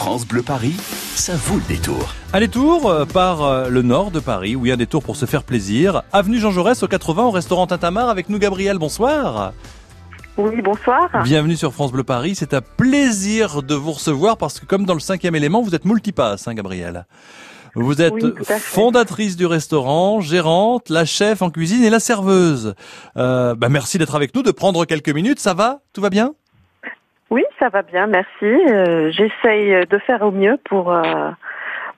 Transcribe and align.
France 0.00 0.26
Bleu 0.26 0.40
Paris, 0.40 0.76
ça 1.14 1.34
vaut 1.36 1.56
le 1.56 1.68
détour. 1.68 2.14
Un 2.32 2.40
détour 2.40 2.88
euh, 2.88 3.04
par 3.04 3.42
euh, 3.42 3.68
le 3.68 3.82
nord 3.82 4.10
de 4.10 4.18
Paris, 4.18 4.56
oui, 4.56 4.72
un 4.72 4.78
détour 4.78 5.02
pour 5.02 5.14
se 5.14 5.26
faire 5.26 5.42
plaisir. 5.42 6.04
Avenue 6.10 6.38
Jean 6.38 6.50
Jaurès 6.50 6.82
au 6.82 6.88
80 6.88 7.24
au 7.24 7.30
restaurant 7.30 7.66
Tintamar 7.66 8.08
avec 8.08 8.30
nous 8.30 8.38
Gabriel, 8.38 8.78
bonsoir. 8.78 9.52
Oui, 10.38 10.62
bonsoir. 10.62 11.10
Bienvenue 11.22 11.54
sur 11.54 11.74
France 11.74 11.92
Bleu 11.92 12.02
Paris, 12.02 12.34
c'est 12.34 12.54
un 12.54 12.62
plaisir 12.62 13.62
de 13.62 13.74
vous 13.74 13.92
recevoir 13.92 14.38
parce 14.38 14.58
que 14.58 14.64
comme 14.64 14.86
dans 14.86 14.94
le 14.94 15.00
cinquième 15.00 15.34
élément, 15.34 15.60
vous 15.60 15.74
êtes 15.74 15.84
multipasse, 15.84 16.48
hein, 16.48 16.54
Gabriel. 16.54 17.06
Vous 17.74 18.00
êtes 18.00 18.14
Oui, 18.14 18.32
fondatrice 18.58 19.36
du 19.36 19.44
restaurant, 19.44 20.22
gérante, 20.22 20.88
la 20.88 21.04
chef 21.04 21.42
en 21.42 21.50
cuisine 21.50 21.84
et 21.84 21.90
la 21.90 22.00
serveuse. 22.00 22.74
Euh, 23.18 23.54
bah 23.54 23.68
merci 23.68 23.98
d'être 23.98 24.14
avec 24.14 24.34
nous, 24.34 24.42
de 24.42 24.50
prendre 24.50 24.86
quelques 24.86 25.10
minutes. 25.10 25.40
Ça 25.40 25.52
va? 25.52 25.82
Tout 25.92 26.00
va 26.00 26.08
bien? 26.08 26.32
Oui, 27.30 27.44
ça 27.58 27.68
va 27.68 27.82
bien, 27.82 28.06
merci. 28.08 28.44
Euh, 28.44 29.10
J'essaye 29.10 29.86
de 29.86 29.98
faire 29.98 30.22
au 30.22 30.32
mieux 30.32 30.58
pour 30.64 30.92
euh, 30.92 31.30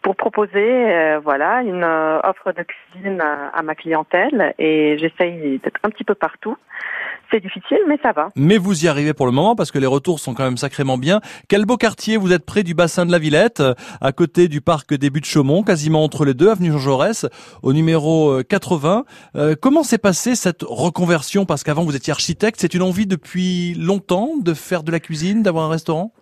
pour 0.02 0.16
proposer 0.16 0.59
euh, 0.59 1.20
voilà 1.23 1.62
une 1.62 1.84
euh, 1.84 2.20
offre 2.24 2.52
de 2.52 2.62
cuisine 2.62 3.20
à, 3.20 3.48
à 3.48 3.62
ma 3.62 3.74
clientèle 3.74 4.55
et 4.59 4.98
j'essaye 4.98 5.59
d'être 5.59 5.80
un 5.84 5.91
petit 5.91 6.05
peu 6.05 6.15
partout. 6.15 6.56
C'est 7.33 7.41
difficile, 7.41 7.79
mais 7.88 7.98
ça 8.02 8.12
va. 8.12 8.29
Mais 8.37 8.59
vous 8.59 8.84
y 8.84 8.88
arrivez 8.88 9.15
pour 9.15 9.24
le 9.24 9.33
moment 9.33 9.57
parce 9.57 9.70
que 9.70 9.79
les 9.79 9.87
retours 9.87 10.20
sont 10.20 10.34
quand 10.34 10.45
même 10.45 10.59
sacrément 10.59 10.98
bien. 10.98 11.23
Quel 11.48 11.65
beau 11.65 11.79
quartier, 11.79 12.19
vous 12.19 12.30
êtes 12.30 12.45
près 12.45 12.62
du 12.62 12.74
bassin 12.74 13.07
de 13.07 13.12
la 13.12 13.19
Villette, 13.19 13.60
euh, 13.60 13.73
à 14.02 14.12
côté 14.12 14.48
du 14.48 14.60
parc 14.60 14.93
des 14.93 15.09
Buttes 15.09 15.24
Chaumont, 15.24 15.62
quasiment 15.62 16.05
entre 16.05 16.27
les 16.27 16.34
deux, 16.34 16.51
avenue 16.51 16.71
Jean 16.73 16.79
Jaurès, 16.79 17.27
au 17.62 17.73
numéro 17.73 18.30
euh, 18.30 18.43
80. 18.43 19.07
Euh, 19.37 19.55
comment 19.59 19.82
s'est 19.82 19.96
passée 19.96 20.34
cette 20.34 20.62
reconversion? 20.62 21.46
Parce 21.46 21.65
qu'avant 21.65 21.84
vous 21.84 21.96
étiez 21.96 22.10
architecte, 22.10 22.60
c'est 22.60 22.74
une 22.74 22.82
envie 22.82 23.07
depuis 23.07 23.74
longtemps 23.79 24.32
de 24.38 24.52
faire 24.52 24.82
de 24.82 24.93
la 24.93 25.01
cuisine, 25.01 25.43
d'avoir 25.43 25.65
un 25.65 25.71
restaurant? 25.71 26.12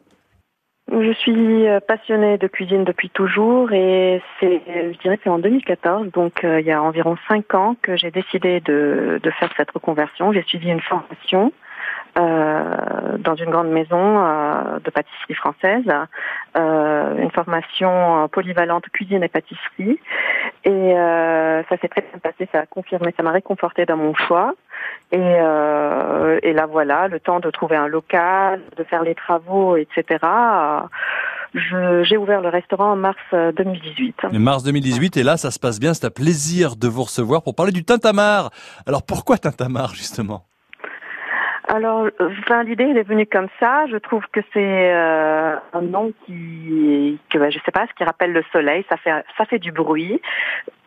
Je 0.91 1.13
suis 1.13 1.67
passionnée 1.87 2.37
de 2.37 2.49
cuisine 2.49 2.83
depuis 2.83 3.11
toujours 3.11 3.71
et 3.73 4.21
c'est, 4.41 4.61
je 4.67 4.99
dirais, 4.99 5.19
que 5.19 5.23
c'est 5.23 5.31
en 5.31 5.39
2014, 5.39 6.11
donc 6.11 6.43
euh, 6.43 6.61
il 6.61 6.67
y 6.67 6.73
a 6.73 6.83
environ 6.83 7.17
cinq 7.29 7.55
ans 7.55 7.77
que 7.81 7.97
j'ai 7.97 8.11
décidé 8.11 8.61
de, 8.61 9.21
de 9.23 9.31
faire 9.31 9.51
cette 9.57 9.71
reconversion. 9.71 10.33
J'ai 10.33 10.43
suivi 10.43 10.69
une 10.69 10.81
formation 10.81 11.53
euh, 12.19 13.19
dans 13.19 13.35
une 13.37 13.51
grande 13.51 13.71
maison 13.71 14.19
euh, 14.19 14.79
de 14.85 14.91
pâtisserie 14.91 15.35
française, 15.35 15.85
euh, 16.57 17.17
une 17.19 17.31
formation 17.31 18.29
polyvalente 18.29 18.89
cuisine 18.93 19.23
et 19.23 19.29
pâtisserie. 19.29 19.99
Et 20.65 20.71
euh, 20.71 21.63
ça 21.69 21.77
s'est 21.79 21.89
très 21.89 22.03
bien 22.03 22.19
passé, 22.23 22.49
ça 22.53 22.61
a 22.61 22.67
confirmé, 22.67 23.15
ça 23.17 23.23
m'a 23.23 23.31
réconforté 23.31 23.87
dans 23.87 23.97
mon 23.97 24.15
choix. 24.15 24.55
Et, 25.13 25.19
euh, 25.19 26.39
et 26.43 26.53
là 26.53 26.67
voilà, 26.67 27.09
le 27.09 27.21
temps 27.21 27.41
de 27.41 27.51
trouver 27.51 27.77
un 27.77 27.87
local, 27.87 28.61
de 28.77 28.85
faire 28.85 29.03
les 29.03 29.15
travaux, 29.15 29.77
etc. 29.77 30.19
J'ai 31.55 32.17
ouvert 32.17 32.41
le 32.41 32.49
restaurant 32.49 32.93
en 32.93 32.97
mars 32.97 33.19
euh, 33.33 33.53
2018. 33.53 34.17
Le 34.33 34.39
mars 34.39 34.63
2018, 34.63 35.17
et 35.17 35.23
là 35.23 35.37
ça 35.37 35.51
se 35.51 35.59
passe 35.59 35.81
bien, 35.81 35.95
c'est 35.95 36.07
un 36.07 36.11
plaisir 36.11 36.77
de 36.77 36.89
vous 36.89 37.03
recevoir 37.03 37.43
pour 37.43 37.55
parler 37.55 37.73
du 37.73 37.85
Tintamarre. 37.85 38.51
Alors 38.87 39.03
pourquoi 39.03 39.37
Tintamarre 39.39 39.95
justement? 39.95 40.45
Alors, 41.73 42.09
enfin, 42.21 42.65
l'idée 42.65 42.89
elle 42.91 42.99
est 42.99 43.09
venue 43.09 43.27
comme 43.27 43.47
ça. 43.61 43.87
Je 43.87 43.97
trouve 43.97 44.25
que 44.33 44.41
c'est 44.53 44.93
euh, 44.93 45.55
un 45.73 45.83
nom 45.83 46.13
qui, 46.27 47.17
que 47.31 47.39
bah, 47.39 47.51
je 47.51 47.59
sais 47.65 47.71
pas, 47.71 47.87
ce 47.87 47.95
qui 47.95 48.03
rappelle 48.03 48.33
le 48.33 48.43
soleil. 48.53 48.85
Ça 48.89 48.97
fait, 48.97 49.25
ça 49.39 49.45
fait 49.45 49.61
du 49.61 49.71
bruit, 49.71 50.21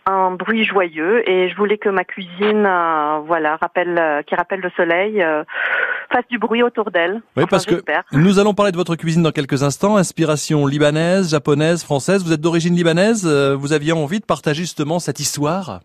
un 0.06 0.32
bruit 0.32 0.66
joyeux, 0.66 1.28
et 1.30 1.50
je 1.50 1.56
voulais 1.56 1.78
que 1.78 1.88
ma 1.88 2.04
cuisine, 2.04 2.66
euh, 2.66 3.20
voilà, 3.26 3.56
rappelle, 3.56 3.98
euh, 3.98 4.22
qui 4.24 4.36
rappelle 4.36 4.60
le 4.60 4.72
soleil, 4.76 5.22
euh, 5.22 5.46
fasse 6.12 6.28
du 6.30 6.38
bruit 6.38 6.64
autour 6.64 6.92
d'elle. 6.92 7.22
Oui, 7.38 7.44
Enfin, 7.44 7.48
parce 7.48 7.66
que 7.66 7.82
nous 8.12 8.40
allons 8.40 8.54
parler 8.54 8.74
de 8.74 8.78
votre 8.78 8.98
cuisine 8.98 9.24
dans 9.24 9.32
quelques 9.32 9.64
instants. 9.64 9.96
Inspiration 9.96 10.66
libanaise, 10.66 11.32
japonaise, 11.32 11.84
française. 11.84 12.26
Vous 12.26 12.34
êtes 12.34 12.42
d'origine 12.42 12.76
libanaise. 12.76 13.26
Vous 13.26 13.72
aviez 13.72 13.94
envie 13.94 14.20
de 14.20 14.26
partager 14.26 14.64
justement 14.64 15.00
cette 15.00 15.22
histoire 15.22 15.80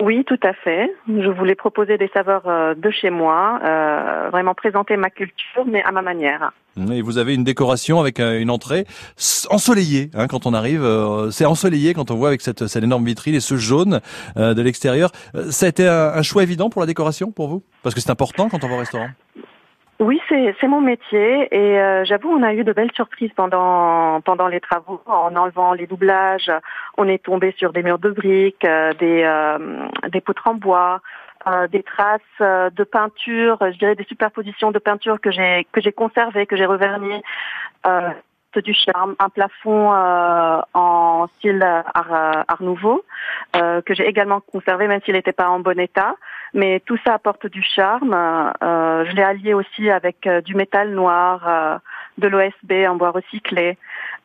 Oui, 0.00 0.24
tout 0.24 0.40
à 0.42 0.52
fait. 0.54 0.90
Je 1.08 1.28
voulais 1.28 1.54
proposer 1.54 1.98
des 1.98 2.08
saveurs 2.14 2.42
euh, 2.46 2.74
de 2.74 2.90
chez 2.90 3.10
moi, 3.10 3.60
euh, 3.62 4.28
vraiment 4.32 4.54
présenter 4.54 4.96
ma 4.96 5.10
culture, 5.10 5.64
mais 5.66 5.82
à 5.82 5.92
ma 5.92 6.00
manière. 6.02 6.52
Et 6.90 7.02
vous 7.02 7.18
avez 7.18 7.34
une 7.34 7.44
décoration 7.44 8.00
avec 8.00 8.18
euh, 8.20 8.40
une 8.40 8.48
entrée 8.48 8.86
ensoleillée 9.50 10.10
hein, 10.14 10.26
quand 10.28 10.46
on 10.46 10.54
arrive. 10.54 10.82
euh, 10.82 11.30
C'est 11.30 11.44
ensoleillé 11.44 11.92
quand 11.94 12.10
on 12.10 12.14
voit 12.14 12.28
avec 12.28 12.40
cette, 12.40 12.66
cette 12.68 12.82
énorme 12.84 13.04
vitrine 13.04 13.34
et 13.34 13.40
ce 13.40 13.56
jaune 13.56 14.00
euh, 14.36 14.54
de 14.54 14.62
l'extérieur. 14.62 15.10
Euh, 15.34 15.50
Ça 15.50 15.66
a 15.66 15.68
été 15.68 15.86
un, 15.86 16.12
un 16.14 16.22
choix 16.22 16.42
évident 16.44 16.70
pour 16.70 16.80
la 16.80 16.86
décoration 16.86 17.30
pour 17.32 17.48
vous? 17.48 17.62
Parce 17.82 17.94
que 17.94 18.00
c'est 18.00 18.10
important 18.10 18.48
quand 18.48 18.64
on 18.64 18.68
va 18.68 18.74
au 18.76 18.78
restaurant? 18.78 19.08
Oui, 20.00 20.18
c'est 20.30 20.66
mon 20.66 20.80
métier 20.80 21.46
et 21.54 21.78
euh, 21.78 22.04
j'avoue 22.06 22.30
on 22.30 22.42
a 22.42 22.54
eu 22.54 22.64
de 22.64 22.72
belles 22.72 22.90
surprises 22.94 23.32
pendant 23.36 24.22
pendant 24.22 24.48
les 24.48 24.58
travaux 24.58 25.02
en 25.04 25.36
enlevant 25.36 25.74
les 25.74 25.86
doublages. 25.86 26.50
On 26.96 27.06
est 27.06 27.22
tombé 27.22 27.54
sur 27.58 27.74
des 27.74 27.82
murs 27.82 27.98
de 27.98 28.08
briques, 28.08 28.64
euh, 28.64 28.94
des 28.94 29.22
euh, 29.24 29.58
des 30.08 30.22
poutres 30.22 30.48
en 30.48 30.54
bois, 30.54 31.02
des 31.70 31.82
traces 31.82 32.40
de 32.40 32.84
peinture, 32.84 33.58
je 33.60 33.78
dirais 33.78 33.94
des 33.94 34.04
superpositions 34.04 34.70
de 34.70 34.78
peinture 34.78 35.20
que 35.20 35.30
j'ai 35.30 35.66
que 35.70 35.82
j'ai 35.82 35.92
conservées, 35.92 36.46
que 36.46 36.56
j'ai 36.56 36.66
revernies. 36.66 37.22
Euh, 38.56 38.60
du 38.62 38.74
charme, 38.74 39.14
un 39.18 39.28
plafond 39.28 39.92
euh, 39.92 40.60
en 40.74 41.28
style 41.38 41.62
art, 41.62 42.44
art 42.48 42.62
nouveau 42.62 43.04
euh, 43.56 43.80
que 43.82 43.94
j'ai 43.94 44.06
également 44.06 44.40
conservé 44.40 44.88
même 44.88 45.00
s'il 45.04 45.14
n'était 45.14 45.32
pas 45.32 45.48
en 45.48 45.60
bon 45.60 45.78
état. 45.78 46.16
Mais 46.52 46.80
tout 46.80 46.98
ça 47.04 47.14
apporte 47.14 47.46
du 47.46 47.62
charme. 47.62 48.12
Euh, 48.14 49.04
je 49.04 49.14
l'ai 49.14 49.22
allié 49.22 49.54
aussi 49.54 49.88
avec 49.88 50.26
euh, 50.26 50.40
du 50.40 50.54
métal 50.54 50.90
noir, 50.90 51.46
euh, 51.46 51.78
de 52.18 52.26
l'OSB 52.28 52.88
en 52.88 52.96
bois 52.96 53.10
recyclé. 53.10 53.78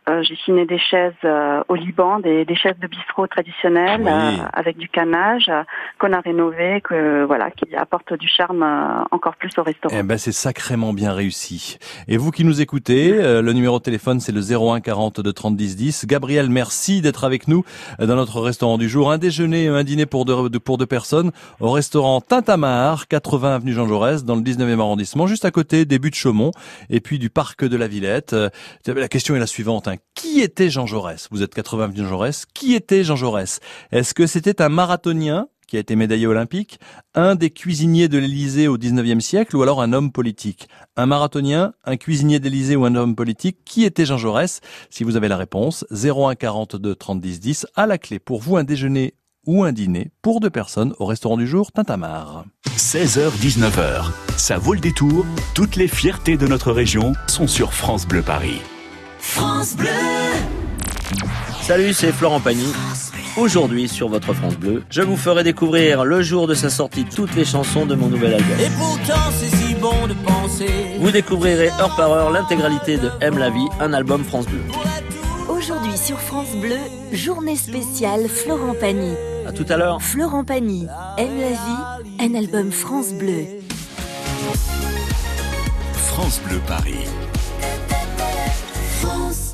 Euh, 0.08 0.22
J'ai 0.22 0.36
chiné 0.36 0.68
des 0.68 0.78
chaises 0.78 1.14
euh, 1.24 1.64
au 1.68 1.74
Liban, 1.74 2.20
des, 2.20 2.46
des 2.46 2.56
chaises 2.56 2.78
de 2.80 2.86
bistrot 2.86 3.26
traditionnelles 3.26 4.02
Oui. 4.04 4.12
euh, 4.12 4.44
avec 4.54 4.78
du 4.78 4.88
canage 4.88 5.46
euh, 5.50 5.64
qu'on 6.00 6.14
a 6.14 6.20
rénové, 6.20 6.80
que 6.82 7.24
voilà, 7.26 7.50
qui 7.50 7.76
apporte 7.76 8.14
du 8.14 8.28
charme 8.28 8.62
euh, 8.62 9.04
encore 9.10 9.36
plus 9.36 9.50
au 9.58 9.64
restaurant. 9.64 9.96
Eh 9.98 10.04
ben 10.04 10.20
c'est 10.20 10.32
sacrément 10.32 10.94
bien 10.94 11.12
réussi. 11.12 11.80
Et 12.08 12.18
vous 12.18 12.30
qui 12.30 12.44
nous 12.44 12.62
écoutez, 12.62 13.14
euh, 13.14 13.42
le 13.42 13.52
numéro 13.54 13.80
de 13.80 13.84
téléphone 13.84 14.20
c'est 14.20 14.32
le 14.32 14.42
01 14.42 14.80
40 14.80 15.22
de 15.22 15.32
30 15.32 15.56
10 15.56 15.76
10. 15.76 16.06
Gabriel, 16.06 16.50
merci 16.52 17.02
d'être 17.02 17.24
avec 17.24 17.48
nous 17.48 17.64
dans 17.98 18.16
notre 18.16 18.42
restaurant 18.42 18.78
du 18.78 18.88
jour. 18.88 19.12
Un 19.12 19.18
déjeuner, 19.18 19.70
un 19.70 19.84
dîner 19.84 20.06
pour 20.06 20.26
deux, 20.26 20.50
de- 20.50 20.58
pour 20.60 20.78
deux 20.78 20.86
personnes 20.86 21.32
au 21.60 21.72
restaurant 21.72 22.22
Tintamar, 22.22 23.08
80 23.08 23.56
avenue 23.56 23.74
Jean 23.74 23.88
Jaurès, 23.88 24.24
dans 24.24 24.36
le 24.36 24.42
19e 24.44 24.80
arrondissement, 24.80 25.26
juste 25.26 25.46
à 25.46 25.52
côté 25.52 25.86
des 25.86 25.98
buts 25.98 26.12
de 26.12 26.16
Chaumont 26.16 26.52
et 26.92 27.00
puis 27.00 27.18
du 27.18 27.32
parc 27.32 27.66
de 27.66 27.76
la 27.76 27.88
Villette. 27.88 28.36
La 28.86 29.08
question 29.08 29.36
est 29.36 29.40
la 29.40 29.48
suivante. 29.48 29.88
hein. 29.88 29.95
Qui 30.14 30.42
était 30.42 30.70
Jean 30.70 30.86
Jaurès? 30.86 31.28
Vous 31.32 31.44
êtes 31.44 31.54
80 31.54 31.84
avenue 31.86 32.04
Jean 32.04 32.10
Jaurès. 32.10 32.46
Qui 32.54 32.74
était 32.74 33.04
Jean 33.04 33.16
Jaurès? 33.16 33.60
Est-ce 33.92 34.14
que 34.14 34.28
c'était 34.28 34.62
un 34.62 34.70
marathonien 34.70 35.48
qui 35.68 35.78
a 35.78 35.80
été 35.80 35.96
médaillé 35.96 36.28
olympique, 36.28 36.80
un 37.16 37.36
des 37.36 37.50
cuisiniers 37.50 38.08
de 38.08 38.18
l'Élysée 38.18 38.68
au 38.68 38.78
19e 38.78 39.20
siècle 39.20 39.56
ou 39.56 39.64
alors 39.64 39.82
un 39.82 39.94
homme 39.94 40.12
politique? 40.12 40.68
Un 40.96 41.06
marathonien, 41.06 41.74
un 41.86 41.98
cuisinier 41.98 42.40
d'Élysée 42.40 42.76
ou 42.76 42.86
un 42.86 42.96
homme 42.96 43.16
politique 43.16 43.58
Qui 43.66 43.84
était 43.84 44.06
Jean 44.06 44.18
Jaurès? 44.18 44.62
Si 44.90 45.04
vous 45.04 45.16
avez 45.16 45.28
la 45.28 45.38
réponse, 45.38 45.86
01 45.92 46.36
42 46.36 46.96
30 46.96 47.22
10 47.22 47.40
10 47.40 47.68
à 47.76 47.88
la 47.88 47.98
clé 47.98 48.20
pour 48.20 48.42
vous 48.42 48.58
un 48.58 48.64
déjeuner 48.64 49.16
ou 49.48 49.64
un 49.64 49.72
dîner 49.72 50.12
pour 50.22 50.40
deux 50.40 50.50
personnes 50.50 50.94
au 51.00 51.06
restaurant 51.06 51.38
du 51.38 51.48
jour 51.48 51.72
Tintamar. 51.72 52.46
16h-19h, 52.78 54.12
ça 54.38 54.58
vaut 54.58 54.74
le 54.74 54.80
détour. 54.80 55.26
Toutes 55.54 55.76
les 55.76 55.88
fiertés 55.88 56.38
de 56.38 56.48
notre 56.48 56.72
région 56.72 57.14
sont 57.28 57.48
sur 57.48 57.74
France 57.74 58.08
Bleu 58.08 58.22
Paris. 58.22 58.60
Salut, 61.62 61.94
c'est 61.94 62.12
Florent 62.12 62.40
Pagny. 62.40 62.72
Aujourd'hui, 63.38 63.90
sur 63.90 64.08
votre 64.08 64.34
France 64.34 64.56
Bleu, 64.56 64.84
je 64.90 65.02
vous 65.02 65.18
ferai 65.18 65.44
découvrir 65.44 66.06
le 66.06 66.22
jour 66.22 66.48
de 66.48 66.54
sa 66.54 66.70
sortie 66.70 67.06
toutes 67.06 67.36
les 67.36 67.44
chansons 67.44 67.86
de 67.86 67.96
mon 67.96 68.08
nouvel 68.08 68.36
album. 68.36 68.60
Et 68.60 68.70
pourtant 68.78 69.32
c'est 69.32 69.56
si 69.56 69.74
bon 69.76 70.08
de 70.08 70.14
penser 70.14 70.70
Vous 71.00 71.12
découvrirez 71.12 71.70
heure 71.80 71.96
par 71.96 72.12
heure 72.12 72.32
l'intégralité 72.32 72.98
de 72.98 73.10
Aime 73.20 73.38
la 73.38 73.50
vie, 73.50 73.68
un 73.80 73.94
album 73.94 74.24
France 74.24 74.46
Bleu. 74.46 74.62
Aujourd'hui 75.50 75.98
sur 75.98 76.20
France 76.20 76.56
Bleu, 76.62 76.78
journée 77.12 77.56
spéciale 77.56 78.28
Florent 78.30 78.76
Pagny. 78.80 79.14
À 79.48 79.52
tout 79.52 79.66
à 79.68 79.78
l'heure. 79.78 80.02
Florent 80.02 80.44
Pagny, 80.44 80.88
Aime 81.18 81.40
la 81.40 81.50
vie, 81.50 82.06
un 82.20 82.36
album 82.36 82.72
France 82.72 83.12
Bleu. 83.14 83.46
France 85.96 86.40
Bleu 86.48 86.62
Paris. 86.68 87.06
France. 89.06 89.45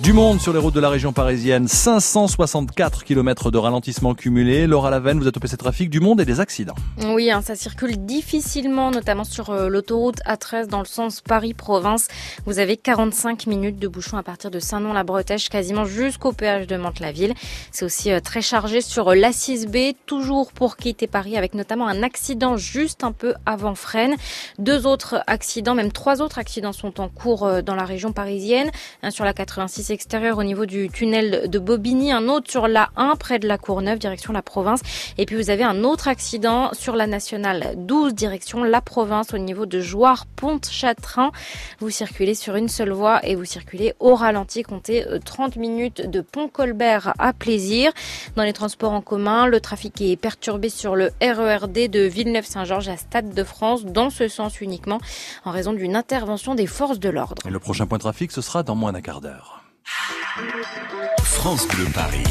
Du 0.00 0.12
monde 0.12 0.42
sur 0.42 0.52
les 0.52 0.58
routes 0.58 0.74
de 0.74 0.80
la 0.80 0.90
région 0.90 1.14
parisienne, 1.14 1.68
564 1.68 3.02
km 3.02 3.50
de 3.50 3.56
ralentissement 3.56 4.12
cumulé. 4.12 4.66
Laura 4.66 4.90
Lavenne, 4.90 5.18
vous 5.18 5.26
êtes 5.26 5.38
au 5.38 5.40
PC 5.40 5.56
Trafic, 5.56 5.88
du 5.88 6.00
monde 6.00 6.20
et 6.20 6.26
des 6.26 6.38
accidents. 6.38 6.74
Oui, 7.14 7.30
hein, 7.30 7.40
ça 7.40 7.56
circule 7.56 8.04
difficilement, 8.04 8.90
notamment 8.90 9.24
sur 9.24 9.48
euh, 9.48 9.68
l'autoroute 9.68 10.18
A13 10.26 10.66
dans 10.66 10.80
le 10.80 10.84
sens 10.84 11.22
Paris-Province. 11.22 12.08
Vous 12.44 12.58
avez 12.58 12.76
45 12.76 13.46
minutes 13.46 13.78
de 13.78 13.88
bouchon 13.88 14.18
à 14.18 14.22
partir 14.22 14.50
de 14.50 14.60
Saint-Nom-la-Bretèche, 14.60 15.48
quasiment 15.48 15.86
jusqu'au 15.86 16.32
péage 16.32 16.66
de 16.66 16.76
Mantes-la-Ville. 16.76 17.32
C'est 17.72 17.86
aussi 17.86 18.12
euh, 18.12 18.20
très 18.20 18.42
chargé 18.42 18.82
sur 18.82 19.14
la 19.14 19.30
6B, 19.30 19.94
toujours 20.04 20.52
pour 20.52 20.76
quitter 20.76 21.06
Paris, 21.06 21.38
avec 21.38 21.54
notamment 21.54 21.88
un 21.88 22.02
accident 22.02 22.58
juste 22.58 23.02
un 23.02 23.12
peu 23.12 23.32
avant 23.46 23.74
Fresnes. 23.74 24.16
Deux 24.58 24.86
autres 24.86 25.22
accidents, 25.26 25.74
même 25.74 25.90
trois 25.90 26.20
autres 26.20 26.38
accidents 26.38 26.74
sont 26.74 27.00
en 27.00 27.08
cours 27.08 27.46
euh, 27.46 27.62
dans 27.62 27.74
la 27.74 27.86
région 27.86 28.12
parisienne. 28.12 28.70
Sur 29.08 29.24
la 29.24 29.32
86 29.32 29.85
extérieur 29.92 30.38
au 30.38 30.44
niveau 30.44 30.66
du 30.66 30.88
tunnel 30.88 31.48
de 31.48 31.58
Bobigny, 31.58 32.12
un 32.12 32.28
autre 32.28 32.50
sur 32.50 32.68
la 32.68 32.90
1 32.96 33.16
près 33.16 33.38
de 33.38 33.48
la 33.48 33.58
Courneuve, 33.58 33.98
direction 33.98 34.32
la 34.32 34.42
province. 34.42 34.80
Et 35.18 35.26
puis 35.26 35.36
vous 35.36 35.50
avez 35.50 35.64
un 35.64 35.84
autre 35.84 36.08
accident 36.08 36.70
sur 36.72 36.96
la 36.96 37.06
nationale 37.06 37.74
12, 37.76 38.14
direction 38.14 38.62
la 38.62 38.80
province, 38.80 39.34
au 39.34 39.38
niveau 39.38 39.66
de 39.66 39.80
Joire-Pont-Chatrin. 39.80 41.32
Vous 41.80 41.90
circulez 41.90 42.34
sur 42.34 42.56
une 42.56 42.68
seule 42.68 42.92
voie 42.92 43.24
et 43.24 43.34
vous 43.34 43.44
circulez 43.44 43.94
au 44.00 44.14
ralenti. 44.14 44.62
Comptez 44.62 45.04
30 45.24 45.56
minutes 45.56 46.08
de 46.08 46.20
Pont-Colbert 46.20 47.12
à 47.18 47.32
plaisir. 47.32 47.92
Dans 48.36 48.44
les 48.44 48.52
transports 48.52 48.92
en 48.92 49.00
commun, 49.00 49.46
le 49.46 49.60
trafic 49.60 50.00
est 50.00 50.16
perturbé 50.16 50.68
sur 50.68 50.96
le 50.96 51.10
RERD 51.20 51.88
de 51.88 52.00
Villeneuve-Saint-Georges 52.00 52.88
à 52.88 52.96
Stade 52.96 53.34
de 53.34 53.44
France, 53.44 53.84
dans 53.84 54.10
ce 54.10 54.28
sens 54.28 54.60
uniquement, 54.60 54.98
en 55.44 55.50
raison 55.50 55.72
d'une 55.72 55.96
intervention 55.96 56.54
des 56.54 56.66
forces 56.66 56.98
de 56.98 57.08
l'ordre. 57.08 57.42
Et 57.46 57.50
le 57.50 57.58
prochain 57.58 57.86
point 57.86 57.98
trafic, 57.98 58.32
ce 58.32 58.40
sera 58.40 58.62
dans 58.62 58.74
moins 58.74 58.92
d'un 58.92 59.00
quart 59.00 59.20
d'heure. 59.20 59.65
France 59.86 61.66
Bleu 61.66 61.86
Paris. 61.92 62.26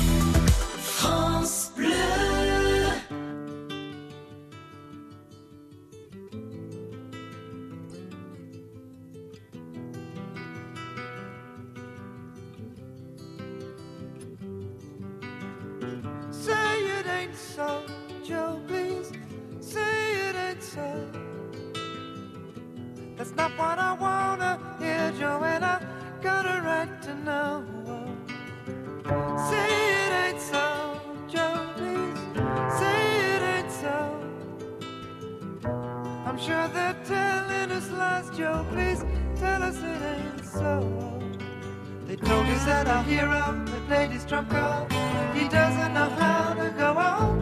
France 0.78 1.72
Bleu. 1.76 1.90
Say 16.32 16.52
it 16.52 17.08
ain't 17.08 17.36
so, 17.36 17.84
Joe, 18.24 18.60
please. 18.68 19.12
Say 19.62 20.30
it 20.30 20.36
ain't 20.36 20.62
so. 20.62 21.10
That's 23.16 23.32
not 23.32 23.52
what 23.58 23.80
I 23.80 23.94
wanna 23.94 24.60
hear, 24.80 25.14
I 25.64 25.95
got 26.26 26.46
a 26.48 26.60
right 26.64 27.02
to 27.04 27.14
know. 27.28 27.64
Say 29.48 29.70
it 30.02 30.12
ain't 30.24 30.42
so, 30.42 31.00
Joe, 31.28 31.70
please. 31.78 32.20
Say 32.80 33.02
it 33.34 33.42
ain't 33.54 33.72
so. 33.84 33.96
I'm 36.26 36.40
sure 36.40 36.68
they're 36.70 36.98
telling 37.06 37.70
us 37.78 37.92
lies, 37.92 38.28
Joe, 38.36 38.66
please 38.72 39.06
tell 39.40 39.62
us 39.62 39.78
it 39.84 40.02
ain't 40.14 40.44
so. 40.44 40.74
They 42.08 42.16
told 42.16 42.48
us 42.48 42.66
that 42.66 42.88
our 42.88 43.04
hero, 43.04 43.64
the 43.72 43.80
lady's 43.88 44.26
trump 44.26 44.50
card, 44.50 44.92
he 45.36 45.48
doesn't 45.48 45.94
know 45.94 46.10
how 46.22 46.56
to 46.56 46.74
go 46.76 46.92
on. 47.14 47.36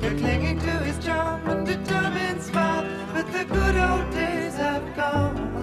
They're 0.00 0.18
clinging 0.18 0.58
to 0.58 0.72
his 0.88 1.02
charm 1.02 1.48
and 1.48 1.66
determined 1.66 2.42
smile, 2.42 2.84
but 3.14 3.26
the 3.32 3.46
good 3.46 3.76
old 3.76 4.10
days 4.10 4.54
have 4.56 4.84
gone. 4.94 5.53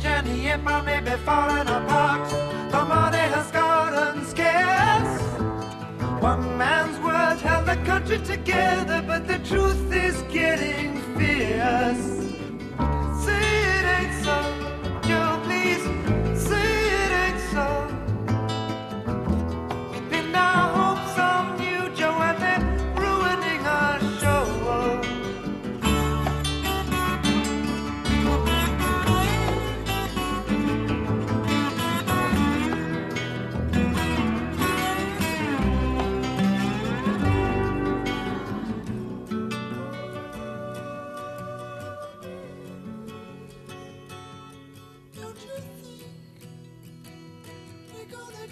Image 0.00 0.12
and 0.12 0.26
the 0.26 0.48
empire 0.48 0.82
may 0.82 1.00
be 1.00 1.16
falling 1.24 1.68
apart. 1.68 2.30
The 2.70 2.84
money 2.84 3.18
has 3.18 3.50
gotten 3.50 4.24
scarce. 4.24 5.20
One 6.22 6.56
man's 6.56 6.98
word 7.00 7.38
held 7.40 7.66
the 7.66 7.76
country 7.84 8.18
together, 8.18 9.02
but 9.06 9.26
the 9.26 9.38
truth 9.40 9.92
is 9.92 10.22
getting 10.32 11.02
fierce. 11.16 12.19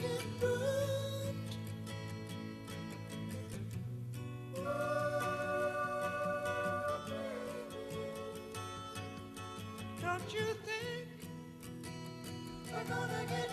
Don't 0.01 0.11
you 10.33 10.47
think 10.65 11.09
we're 12.71 12.85
gonna 12.85 13.25
get 13.29 13.51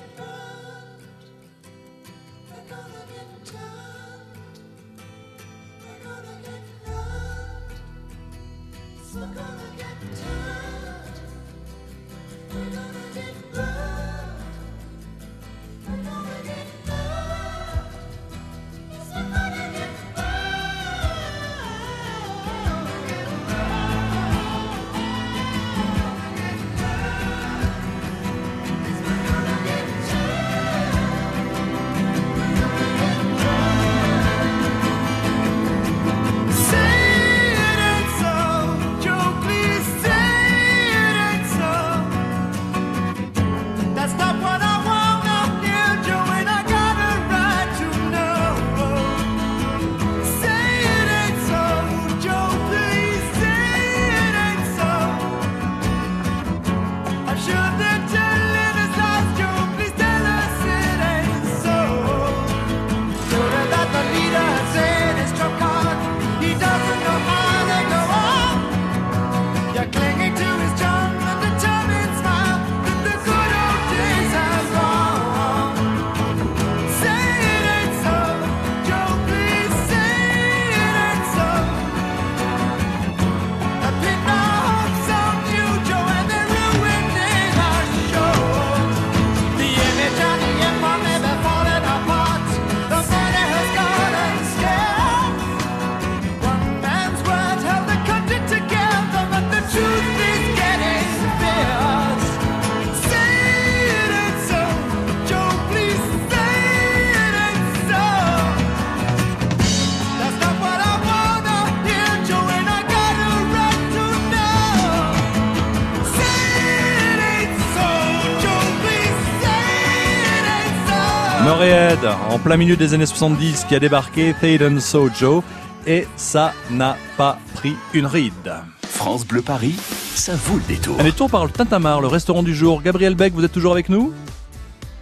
Murray 121.45 121.95
en 122.31 122.39
plein 122.39 122.57
milieu 122.57 122.75
des 122.75 122.95
années 122.95 123.05
70, 123.05 123.65
qui 123.65 123.75
a 123.75 123.79
débarqué, 123.79 124.33
Thaden 124.41 124.79
Sojo, 124.79 125.43
et 125.85 126.07
ça 126.15 126.53
n'a 126.71 126.97
pas 127.17 127.37
pris 127.53 127.75
une 127.93 128.07
ride. 128.07 128.51
France 128.81 129.27
Bleu 129.27 129.43
Paris, 129.43 129.75
ça 129.77 130.33
vaut 130.35 130.55
le 130.55 130.63
détour. 130.63 130.99
Un 130.99 131.03
détour 131.03 131.29
par 131.29 131.45
le 131.45 131.51
Tintamarre, 131.51 132.01
le 132.01 132.07
restaurant 132.07 132.41
du 132.41 132.55
jour. 132.55 132.81
Gabriel 132.81 133.13
Beck, 133.13 133.33
vous 133.33 133.45
êtes 133.45 133.51
toujours 133.51 133.73
avec 133.73 133.89
nous? 133.89 134.11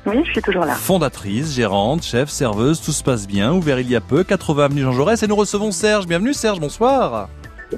Oui, 0.06 0.22
je 0.26 0.32
suis 0.34 0.42
toujours 0.42 0.66
là. 0.66 0.76
Fondatrice, 0.76 1.54
gérante, 1.54 2.04
chef, 2.04 2.30
serveuse, 2.30 2.82
tout 2.82 2.92
se 2.92 3.06
passe 3.06 3.26
bien, 3.26 3.54
ouvert 3.54 3.80
il 3.80 3.90
y 3.90 3.96
a 3.96 4.02
peu, 4.02 4.26
80 4.26 4.66
avenue 4.66 4.82
Jean 4.82 4.92
Jaurès, 4.92 5.24
et 5.24 5.28
nous 5.28 5.38
recevons 5.38 5.72
Serge. 5.72 6.08
Bienvenue 6.08 6.34
Serge, 6.34 6.60
bonsoir. 6.60 7.30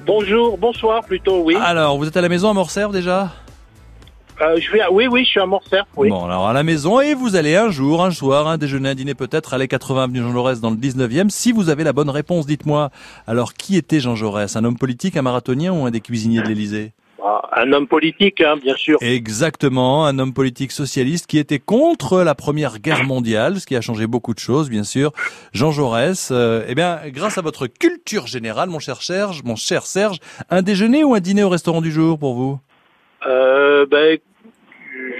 Bonjour, 0.07 0.57
bonsoir 0.57 1.03
plutôt, 1.03 1.43
oui. 1.43 1.55
Alors, 1.63 2.00
vous 2.00 2.07
êtes 2.07 2.17
à 2.17 2.22
la 2.22 2.29
maison 2.29 2.50
à 2.50 2.53
Morcerf 2.53 2.89
déjà? 2.89 3.31
Euh, 4.41 4.59
je 4.59 4.71
vais, 4.71 4.81
oui, 4.91 5.07
oui, 5.07 5.23
je 5.23 5.29
suis 5.29 5.39
à 5.39 5.45
Morcerf, 5.45 5.85
oui. 5.95 6.09
Bon, 6.09 6.25
alors 6.25 6.47
à 6.47 6.53
la 6.53 6.63
maison, 6.63 6.99
et 6.99 7.13
vous 7.13 7.35
allez 7.35 7.55
un 7.55 7.69
jour, 7.69 8.03
un 8.03 8.11
soir, 8.11 8.47
un 8.47 8.57
déjeuner, 8.57 8.89
un 8.89 8.95
dîner 8.95 9.15
peut-être, 9.15 9.53
aller 9.53 9.67
80 9.67 10.03
avenue 10.03 10.19
Jean 10.21 10.33
Jaurès 10.33 10.59
dans 10.59 10.71
le 10.71 10.75
19e. 10.75 11.29
Si 11.29 11.51
vous 11.53 11.69
avez 11.69 11.83
la 11.83 11.93
bonne 11.93 12.09
réponse, 12.09 12.45
dites-moi. 12.45 12.89
Alors, 13.27 13.53
qui 13.53 13.77
était 13.77 13.99
Jean 13.99 14.15
Jaurès? 14.15 14.55
Un 14.55 14.65
homme 14.65 14.77
politique, 14.77 15.15
un 15.15 15.21
marathonien 15.21 15.71
ou 15.71 15.85
un 15.85 15.91
des 15.91 16.01
cuisiniers 16.01 16.41
de 16.41 16.47
l'Élysée? 16.47 16.91
Ah, 17.27 17.41
un 17.55 17.71
homme 17.71 17.87
politique, 17.87 18.41
hein, 18.41 18.55
bien 18.61 18.75
sûr. 18.75 18.99
Exactement, 19.01 20.05
un 20.05 20.19
homme 20.19 20.33
politique 20.33 20.71
socialiste 20.71 21.25
qui 21.27 21.39
était 21.39 21.57
contre 21.57 22.21
la 22.21 22.35
Première 22.35 22.77
Guerre 22.79 23.03
mondiale, 23.03 23.59
ce 23.59 23.65
qui 23.65 23.75
a 23.75 23.81
changé 23.81 24.05
beaucoup 24.05 24.33
de 24.33 24.39
choses, 24.39 24.69
bien 24.69 24.83
sûr. 24.83 25.11
Jean 25.53 25.71
Jaurès, 25.71 26.29
euh, 26.31 26.65
eh 26.67 26.75
bien, 26.75 26.99
grâce 27.07 27.37
à 27.37 27.41
votre 27.41 27.67
culture 27.67 28.27
générale, 28.27 28.69
mon 28.69 28.79
cher 28.79 29.01
Serge, 29.01 29.41
mon 29.43 29.55
cher 29.55 29.87
Serge, 29.87 30.19
un 30.49 30.61
déjeuner 30.61 31.03
ou 31.03 31.15
un 31.15 31.19
dîner 31.19 31.43
au 31.43 31.49
restaurant 31.49 31.81
du 31.81 31.91
jour 31.91 32.19
pour 32.19 32.35
vous? 32.35 32.59
Euh, 33.25 33.86
ben, 33.89 34.17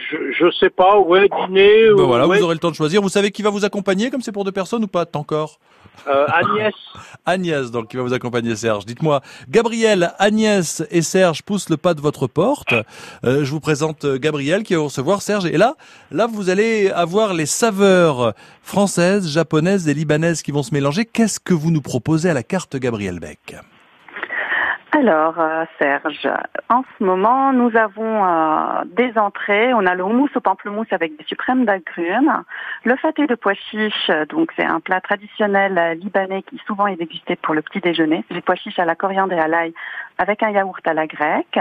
je, 0.10 0.18
je 0.32 0.52
sais 0.60 0.70
pas, 0.70 1.00
ouais, 1.00 1.28
dîner. 1.48 1.88
Ben 1.96 2.04
ou- 2.04 2.08
voilà, 2.08 2.28
ouais, 2.28 2.38
vous 2.40 2.44
aurez 2.46 2.56
le 2.56 2.60
temps 2.60 2.72
de 2.72 2.76
choisir. 2.76 3.02
Vous 3.02 3.10
savez 3.10 3.32
qui 3.32 3.42
va 3.42 3.50
vous 3.50 3.66
accompagner, 3.66 4.10
comme 4.10 4.22
c'est 4.22 4.32
pour 4.32 4.44
deux 4.46 4.52
personnes 4.52 4.84
ou 4.84 4.88
pas 4.88 5.06
encore? 5.16 5.60
Euh, 6.08 6.26
Agnès. 6.28 6.74
Agnès, 7.26 7.72
donc, 7.72 7.88
qui 7.90 7.98
va 7.98 8.04
vous 8.04 8.14
accompagner, 8.14 8.56
Serge. 8.56 8.86
Dites-moi, 8.86 9.22
Gabriel, 9.50 10.14
Agnès 10.20 10.84
et 10.92 11.02
Serge 11.02 11.42
poussent 11.42 11.70
le 11.70 11.78
pas 11.78 11.94
de 11.94 12.02
votre 12.02 12.28
porte. 12.28 12.74
Euh, 13.24 13.44
je 13.44 13.52
vous 13.52 13.60
présente 13.62 14.06
euh, 14.06 14.18
Gabriel 14.18 14.64
qui 14.64 14.74
va 14.74 14.80
vous 14.80 14.86
recevoir 14.86 15.22
Serge. 15.22 15.46
Et 15.46 15.58
là, 15.58 15.76
là, 16.12 16.28
vous 16.28 16.50
allez 16.50 16.90
avoir 16.92 17.34
les 17.34 17.46
saveurs 17.46 18.34
françaises, 18.62 19.28
japonaises 19.30 19.88
et 19.88 19.94
libanaises 19.94 20.42
qui 20.42 20.52
vont 20.52 20.64
se 20.64 20.74
mélanger. 20.74 21.06
Qu'est-ce 21.06 21.40
que 21.40 21.54
vous 21.54 21.72
nous 21.72 21.82
proposez 21.82 22.30
à 22.30 22.34
la 22.34 22.44
carte, 22.44 22.76
Gabriel 22.76 23.20
Beck? 23.20 23.56
Alors, 24.98 25.38
euh, 25.42 25.66
Serge, 25.78 26.26
en 26.70 26.84
ce 26.98 27.04
moment, 27.04 27.52
nous 27.52 27.76
avons 27.76 28.26
euh, 28.26 28.86
des 28.86 29.18
entrées. 29.18 29.74
On 29.74 29.86
a 29.86 29.94
le 29.94 30.06
houmous 30.06 30.30
au 30.36 30.40
pamplemousse 30.40 30.88
avec 30.92 31.18
des 31.18 31.26
suprêmes 31.26 31.66
d'agrumes, 31.66 32.44
le 32.86 32.96
faté 32.96 33.28
de 33.28 33.36
pois 33.36 33.56
chiches, 33.56 34.10
donc 34.30 34.54
c'est 34.56 34.64
un 34.64 34.80
plat 34.80 35.02
traditionnel 35.02 35.78
euh, 35.78 35.94
libanais 35.96 36.44
qui 36.44 36.62
souvent 36.66 36.88
est 36.88 36.96
dégusté 36.96 37.36
pour 37.36 37.54
le 37.54 37.62
petit 37.62 37.82
déjeuner. 37.82 38.24
Des 38.32 38.40
pois 38.40 38.56
chiches 38.56 38.80
à 38.80 38.86
la 38.86 38.96
coriandre 38.96 39.34
et 39.34 39.40
à 39.40 39.50
l'ail 39.50 39.74
avec 40.18 40.42
un 40.44 40.52
yaourt 40.52 40.88
à 40.88 40.94
la 40.94 41.08
grecque. 41.08 41.60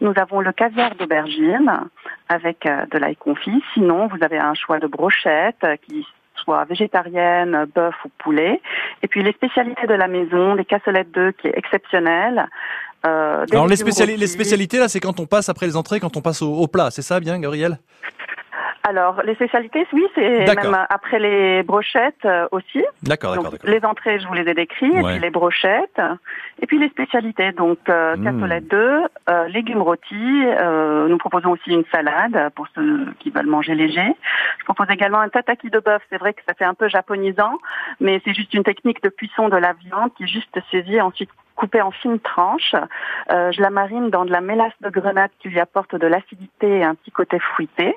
Nous 0.00 0.12
avons 0.16 0.40
le 0.40 0.52
caviar 0.52 0.94
d'aubergine 0.94 1.88
avec 2.28 2.66
euh, 2.66 2.86
de 2.92 2.98
l'ail 2.98 3.16
confit. 3.16 3.64
Sinon, 3.74 4.06
vous 4.06 4.22
avez 4.22 4.38
un 4.38 4.54
choix 4.54 4.78
de 4.78 4.86
brochettes 4.86 5.66
qui 5.88 6.06
soit 6.50 6.64
végétarienne, 6.64 7.66
bœuf 7.74 7.94
ou 8.04 8.08
poulet. 8.18 8.60
Et 9.02 9.08
puis 9.08 9.22
les 9.22 9.32
spécialités 9.32 9.86
de 9.86 9.94
la 9.94 10.08
maison, 10.08 10.54
les 10.54 10.64
cassolettes 10.64 11.12
d'œufs 11.12 11.34
qui 11.40 11.46
est 11.48 11.56
exceptionnel. 11.56 12.48
Euh, 13.06 13.46
Alors, 13.52 13.66
les, 13.68 13.76
spéciali- 13.76 14.16
les 14.16 14.26
spécialités, 14.26 14.78
là, 14.78 14.88
c'est 14.88 15.00
quand 15.00 15.20
on 15.20 15.26
passe 15.26 15.48
après 15.48 15.66
les 15.66 15.76
entrées, 15.76 16.00
quand 16.00 16.16
on 16.16 16.20
passe 16.20 16.42
au, 16.42 16.52
au 16.52 16.66
plat. 16.66 16.90
C'est 16.90 17.02
ça, 17.02 17.20
bien, 17.20 17.38
Gabriel? 17.38 17.78
Alors, 18.82 19.20
les 19.24 19.34
spécialités, 19.34 19.86
oui, 19.92 20.06
c'est 20.14 20.46
même 20.56 20.86
après 20.88 21.18
les 21.18 21.62
brochettes 21.62 22.24
euh, 22.24 22.48
aussi. 22.50 22.82
D'accord, 23.02 23.34
d'accord, 23.34 23.52
les 23.64 23.84
entrées, 23.84 24.18
je 24.18 24.26
vous 24.26 24.32
les 24.34 24.48
ai 24.48 24.54
décrites, 24.54 24.94
et 24.94 25.02
puis 25.02 25.18
les 25.18 25.30
brochettes, 25.30 26.00
et 26.62 26.66
puis 26.66 26.78
les 26.78 26.88
spécialités, 26.88 27.52
donc 27.52 27.78
euh, 27.88 28.16
Mm. 28.16 28.24
cassolettes 28.24 28.68
d'œufs, 28.68 29.06
euh, 29.28 29.48
légumes 29.48 29.82
rôtis. 29.82 30.44
euh, 30.46 31.08
nous 31.08 31.18
proposons 31.18 31.50
aussi 31.50 31.70
une 31.70 31.84
salade 31.92 32.50
pour 32.54 32.66
ceux 32.74 33.06
qui 33.18 33.30
veulent 33.30 33.46
manger 33.46 33.74
léger. 33.74 34.06
Je 34.60 34.64
propose 34.64 34.86
également 34.90 35.20
un 35.20 35.28
tataki 35.28 35.68
de 35.70 35.78
bœuf. 35.78 36.02
C'est 36.10 36.18
vrai 36.18 36.32
que 36.32 36.40
ça 36.48 36.54
fait 36.54 36.64
un 36.64 36.74
peu 36.74 36.88
japonisant, 36.88 37.58
mais 38.00 38.20
c'est 38.24 38.34
juste 38.34 38.54
une 38.54 38.64
technique 38.64 39.02
de 39.02 39.08
cuisson 39.10 39.48
de 39.48 39.56
la 39.56 39.74
viande 39.74 40.12
qui 40.14 40.24
est 40.24 40.26
juste 40.26 40.58
saisie 40.70 40.96
et 40.96 41.00
ensuite 41.02 41.30
coupée 41.54 41.82
en 41.82 41.90
fines 41.90 42.20
tranches. 42.20 42.74
Euh, 43.30 43.52
je 43.52 43.60
la 43.60 43.68
marine 43.70 44.08
dans 44.08 44.24
de 44.24 44.30
la 44.32 44.40
mélasse 44.40 44.72
de 44.80 44.88
grenade 44.88 45.30
qui 45.40 45.48
lui 45.50 45.60
apporte 45.60 45.94
de 45.94 46.06
l'acidité 46.06 46.78
et 46.78 46.84
un 46.84 46.94
petit 46.94 47.10
côté 47.10 47.38
fruité. 47.38 47.96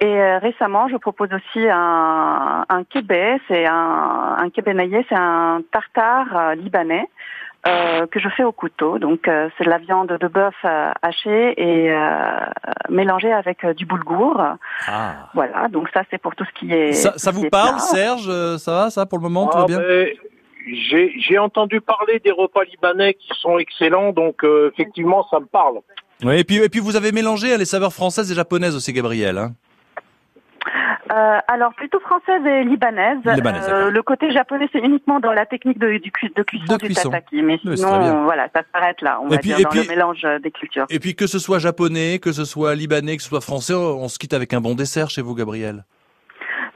Et 0.00 0.06
euh, 0.06 0.38
récemment, 0.38 0.88
je 0.88 0.96
propose 0.96 1.28
aussi 1.32 1.68
un, 1.68 2.64
un 2.68 2.84
kébé, 2.84 3.40
c'est 3.48 3.66
un, 3.66 4.36
un 4.38 4.50
kébé 4.50 4.74
naillé, 4.74 5.04
c'est 5.08 5.14
un 5.16 5.60
tartare 5.72 6.36
euh, 6.36 6.54
libanais 6.54 7.08
euh, 7.66 8.06
que 8.06 8.18
je 8.20 8.28
fais 8.30 8.44
au 8.44 8.52
couteau. 8.52 8.98
Donc 8.98 9.28
euh, 9.28 9.48
c'est 9.56 9.64
de 9.64 9.70
la 9.70 9.78
viande 9.78 10.08
de 10.08 10.28
bœuf 10.28 10.54
euh, 10.64 10.90
hachée 11.02 11.54
et 11.56 11.92
euh, 11.92 12.40
mélangée 12.88 13.32
avec 13.32 13.64
euh, 13.64 13.74
du 13.74 13.86
boulgour. 13.86 14.40
Ah. 14.88 15.12
Voilà, 15.34 15.68
donc 15.68 15.88
ça 15.94 16.02
c'est 16.10 16.18
pour 16.18 16.34
tout 16.34 16.44
ce 16.44 16.58
qui 16.58 16.72
est. 16.72 16.92
Ça, 16.92 17.12
ça 17.16 17.30
vous 17.30 17.48
parle, 17.48 17.76
plat. 17.76 17.78
Serge 17.78 18.28
Euh, 18.28 18.58
Ça 18.58 18.72
va, 18.72 18.90
ça, 18.90 19.06
pour 19.06 19.18
le 19.18 19.24
moment 19.24 19.46
Tout 19.46 19.58
Ah, 19.58 19.60
va 19.60 19.66
bien 19.66 19.78
ben, 19.78 20.08
j'ai 20.70 21.14
j'ai 21.18 21.38
entendu 21.38 21.80
parler 21.80 22.18
des 22.20 22.30
repas 22.30 22.62
libanais 22.64 23.14
qui 23.14 23.30
sont 23.40 23.58
excellents, 23.58 24.12
donc 24.12 24.44
euh, 24.44 24.70
effectivement, 24.72 25.26
ça 25.30 25.40
me 25.40 25.46
parle. 25.46 25.78
Oui, 26.24 26.36
et 26.38 26.44
puis, 26.44 26.56
et 26.56 26.68
puis 26.68 26.80
vous 26.80 26.96
avez 26.96 27.12
mélangé 27.12 27.54
hein, 27.54 27.58
les 27.58 27.64
saveurs 27.64 27.92
françaises 27.92 28.30
et 28.30 28.34
japonaises 28.34 28.74
aussi, 28.74 28.92
Gabriel. 28.92 29.38
Hein 29.38 29.52
Euh, 31.10 31.38
alors 31.48 31.72
plutôt 31.74 32.00
française 32.00 32.44
et 32.44 32.64
libanaise. 32.64 33.16
Libanaise, 33.24 33.66
Euh, 33.70 33.90
le 33.90 34.02
côté 34.02 34.30
japonais 34.30 34.68
c'est 34.72 34.80
uniquement 34.80 35.20
dans 35.20 35.32
la 35.32 35.46
technique 35.46 35.78
de, 35.78 35.86
du 35.96 36.10
de 36.36 36.42
cuisson 36.42 36.74
De 36.74 36.76
du 36.76 36.84
cuisson. 36.86 37.08
tataki, 37.08 37.40
mais 37.40 37.58
Oui, 37.64 37.78
sinon 37.78 38.24
voilà, 38.24 38.48
ça 38.54 38.60
s'arrête 38.74 39.00
là. 39.00 39.18
On 39.22 39.28
Et 39.28 39.36
va 39.36 39.38
puis- 39.38 39.54
dire 39.54 39.60
dans 39.62 39.70
puis- 39.70 39.82
le 39.84 39.88
mélange 39.88 40.20
euh, 40.26 40.38
des 40.38 40.50
cultures. 40.50 40.84
Et 40.90 40.98
puis 40.98 41.14
que 41.14 41.26
ce 41.26 41.38
soit 41.38 41.60
japonais, 41.60 42.18
que 42.18 42.32
ce 42.32 42.44
soit 42.44 42.74
libanais, 42.74 43.16
que 43.16 43.22
ce 43.22 43.28
soit 43.30 43.40
français, 43.40 43.72
on 43.74 44.08
se 44.08 44.18
quitte 44.18 44.34
avec 44.34 44.52
un 44.52 44.60
bon 44.60 44.74
dessert 44.74 45.08
chez 45.08 45.22
vous, 45.22 45.34
Gabriel. 45.34 45.84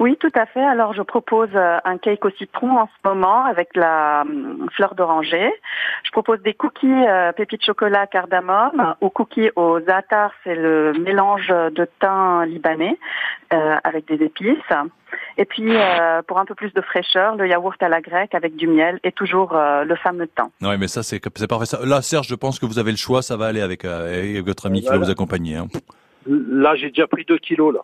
Oui, 0.02 0.16
tout 0.18 0.32
à 0.34 0.46
fait. 0.46 0.64
Alors, 0.64 0.94
je 0.94 1.02
propose 1.02 1.50
euh, 1.54 1.78
un 1.84 1.96
cake 1.96 2.24
au 2.24 2.30
citron 2.30 2.76
en 2.76 2.86
ce 2.88 3.08
moment 3.08 3.44
avec 3.44 3.68
la 3.76 4.22
hum, 4.22 4.66
fleur 4.72 4.96
d'oranger. 4.96 5.48
Je 6.02 6.10
propose 6.10 6.42
des 6.42 6.54
cookies 6.54 6.88
euh, 7.06 7.30
pépites 7.30 7.64
chocolat 7.64 8.08
cardamome 8.08 8.96
ou 9.00 9.10
cookies 9.10 9.50
au 9.54 9.78
za'atar, 9.78 10.32
c'est 10.42 10.56
le 10.56 10.92
mélange 10.94 11.46
de 11.50 11.88
thym 12.00 12.42
libanais 12.46 12.98
euh, 13.52 13.76
avec 13.84 14.08
des 14.08 14.24
épices. 14.24 14.58
Et 15.38 15.44
puis, 15.44 15.68
euh, 15.76 16.20
pour 16.26 16.40
un 16.40 16.46
peu 16.46 16.56
plus 16.56 16.74
de 16.74 16.80
fraîcheur, 16.80 17.36
le 17.36 17.46
yaourt 17.46 17.80
à 17.80 17.88
la 17.88 18.00
grecque 18.00 18.34
avec 18.34 18.56
du 18.56 18.66
miel 18.66 18.98
et 19.04 19.12
toujours 19.12 19.54
euh, 19.54 19.84
le 19.84 19.94
fameux 19.94 20.26
thym. 20.26 20.48
Ouais, 20.68 20.78
mais 20.78 20.88
ça, 20.88 21.04
c'est 21.04 21.20
parfait. 21.46 21.76
Là, 21.84 22.02
Serge, 22.02 22.26
je 22.26 22.34
pense 22.34 22.58
que 22.58 22.66
vous 22.66 22.80
avez 22.80 22.90
le 22.90 22.96
choix, 22.96 23.22
ça 23.22 23.36
va 23.36 23.46
aller 23.46 23.60
avec, 23.60 23.84
euh, 23.84 24.08
avec 24.08 24.44
votre 24.44 24.66
ami 24.66 24.80
qui 24.82 24.88
va 24.88 24.98
vous 24.98 25.10
accompagner. 25.10 25.58
hein. 25.58 25.68
Là, 26.26 26.76
j'ai 26.76 26.88
déjà 26.88 27.06
pris 27.06 27.24
deux 27.24 27.38
kilos, 27.38 27.74
là. 27.74 27.80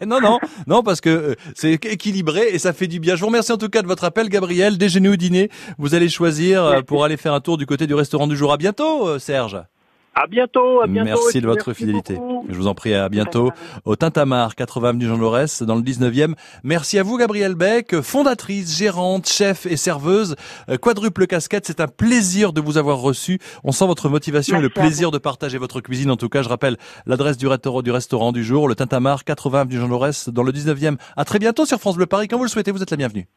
non, 0.06 0.20
non, 0.20 0.38
non, 0.66 0.82
parce 0.82 1.00
que 1.00 1.08
euh, 1.08 1.34
c'est 1.54 1.72
équilibré 1.72 2.48
et 2.50 2.58
ça 2.58 2.72
fait 2.72 2.86
du 2.86 3.00
bien. 3.00 3.16
Je 3.16 3.20
vous 3.20 3.28
remercie 3.28 3.52
en 3.52 3.56
tout 3.56 3.68
cas 3.68 3.82
de 3.82 3.86
votre 3.86 4.04
appel, 4.04 4.28
Gabriel. 4.28 4.76
Déjeuner 4.76 5.08
ou 5.08 5.16
dîner, 5.16 5.48
vous 5.78 5.94
allez 5.94 6.08
choisir 6.08 6.64
euh, 6.64 6.82
pour 6.82 7.04
aller 7.04 7.16
faire 7.16 7.32
un 7.32 7.40
tour 7.40 7.56
du 7.56 7.66
côté 7.66 7.86
du 7.86 7.94
restaurant 7.94 8.26
du 8.26 8.36
jour. 8.36 8.52
À 8.52 8.56
bientôt, 8.56 9.08
euh, 9.08 9.18
Serge. 9.18 9.58
À 10.14 10.26
bientôt, 10.26 10.80
à 10.82 10.86
bientôt. 10.86 11.08
Merci 11.08 11.40
de 11.40 11.46
votre 11.46 11.68
merci 11.68 11.84
fidélité. 11.84 12.14
beaucoup. 12.14 12.44
Je 12.48 12.54
vous 12.56 12.66
en 12.66 12.74
prie, 12.74 12.94
à 12.94 13.08
bientôt 13.08 13.52
au 13.84 13.94
Tintamarre, 13.94 14.56
80 14.56 14.88
avenue 14.88 15.06
Jean 15.06 15.16
Jaurès, 15.16 15.62
dans 15.62 15.76
le 15.76 15.82
19e. 15.82 16.34
Merci 16.64 16.98
à 16.98 17.04
vous, 17.04 17.16
Gabrielle 17.16 17.54
Beck, 17.54 18.00
fondatrice, 18.00 18.76
gérante, 18.76 19.28
chef 19.28 19.66
et 19.66 19.76
serveuse. 19.76 20.34
Euh, 20.68 20.76
Quadruple 20.78 21.26
casquette, 21.26 21.66
c'est 21.66 21.80
un 21.80 21.86
plaisir 21.86 22.52
de 22.52 22.60
vous 22.60 22.76
avoir 22.76 22.98
reçu. 22.98 23.38
On 23.62 23.70
sent 23.70 23.86
votre 23.86 24.08
motivation 24.08 24.58
et 24.58 24.60
le 24.60 24.68
plaisir 24.68 25.12
de 25.12 25.18
partager 25.18 25.58
votre 25.58 25.80
cuisine. 25.80 26.10
En 26.10 26.16
tout 26.16 26.28
cas, 26.28 26.42
je 26.42 26.48
rappelle 26.48 26.76
l'adresse 27.06 27.36
du 27.36 27.46
restaurant 27.46 27.82
du 27.82 27.92
restaurant 27.92 28.32
du 28.32 28.42
jour, 28.42 28.68
le 28.68 28.74
Tintamarre, 28.74 29.24
80 29.24 29.60
avenue 29.60 29.78
Jean 29.78 29.88
Jaurès, 29.88 30.28
dans 30.28 30.42
le 30.42 30.52
19e. 30.52 30.96
À 31.16 31.24
très 31.24 31.38
bientôt 31.38 31.66
sur 31.66 31.78
France 31.78 31.96
Bleu 31.96 32.06
Paris. 32.06 32.26
Quand 32.26 32.36
vous 32.36 32.44
le 32.44 32.50
souhaitez, 32.50 32.72
vous 32.72 32.82
êtes 32.82 32.90
la 32.90 32.96
bienvenue. 32.96 33.28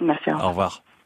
Merci. 0.00 0.30
au 0.30 0.32
revoir. 0.32 0.44
Au 0.44 0.48
revoir. 0.48 0.82